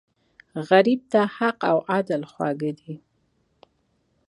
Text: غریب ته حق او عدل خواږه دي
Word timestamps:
غریب 0.69 1.01
ته 1.11 1.21
حق 1.35 1.59
او 1.71 1.77
عدل 1.95 2.21
خواږه 2.31 2.71
دي 2.79 2.93